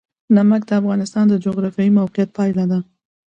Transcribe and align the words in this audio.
نمک 0.35 0.61
د 0.67 0.71
افغانستان 0.81 1.25
د 1.29 1.33
جغرافیایي 1.45 1.91
موقیعت 1.99 2.29
پایله 2.37 2.65
ده. 2.71 2.79